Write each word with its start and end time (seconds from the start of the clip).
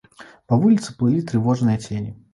Па 0.53 0.57
вуліцы 0.63 0.95
плылі 1.01 1.21
трывожныя 1.33 1.77
цені. 1.87 2.11